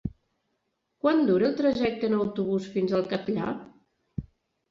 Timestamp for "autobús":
2.19-2.69